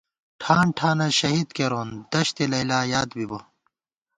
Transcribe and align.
ٹھان 0.41 0.65
ٹھانہ 0.77 1.07
شہید 1.19 1.49
کېرون 1.57 1.89
دشت 2.11 2.37
لیلٰی 2.51 2.81
یادبِبہ 2.91 3.39